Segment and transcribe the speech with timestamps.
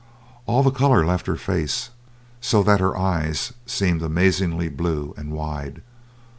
[0.47, 1.91] All the colour left her face,
[2.39, 5.83] so that her eyes seemed amazingly blue and wide.